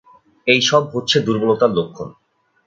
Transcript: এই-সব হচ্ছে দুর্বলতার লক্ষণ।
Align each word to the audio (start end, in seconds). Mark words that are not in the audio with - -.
এই-সব 0.47 0.83
হচ্ছে 0.93 1.17
দুর্বলতার 1.19 1.71
লক্ষণ। 1.71 2.09